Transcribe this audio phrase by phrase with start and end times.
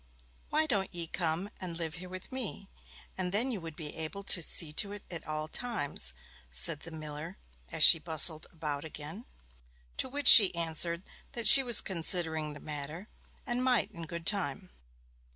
[0.49, 2.71] 'Why don't ye come and live here with me,
[3.15, 6.13] and then you would be able to see to it at all times?'
[6.49, 7.37] said the miller
[7.71, 9.25] as she bustled about again.
[9.97, 11.03] To which she answered
[11.33, 13.09] that she was considering the matter,
[13.45, 14.71] and might in good time.